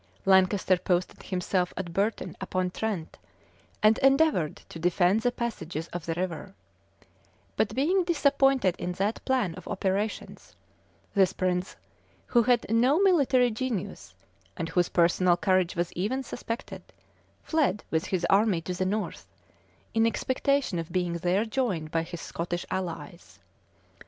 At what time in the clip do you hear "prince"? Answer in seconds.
11.33-11.75